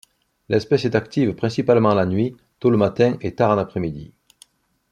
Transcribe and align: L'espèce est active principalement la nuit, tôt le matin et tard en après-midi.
L'espèce 0.49 0.83
est 0.85 0.95
active 0.95 1.35
principalement 1.35 1.93
la 1.93 2.07
nuit, 2.07 2.35
tôt 2.59 2.71
le 2.71 2.77
matin 2.77 3.17
et 3.21 3.35
tard 3.35 3.51
en 3.55 3.59
après-midi. 3.59 4.11